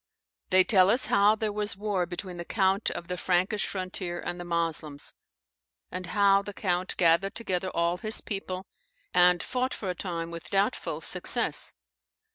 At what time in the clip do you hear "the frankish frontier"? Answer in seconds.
3.07-4.19